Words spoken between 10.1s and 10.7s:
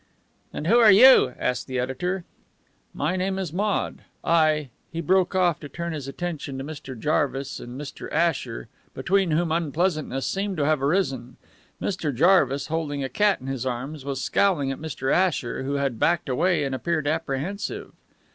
seemed to